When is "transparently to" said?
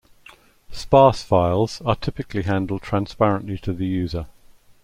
2.81-3.71